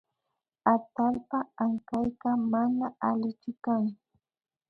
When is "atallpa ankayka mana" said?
0.73-2.85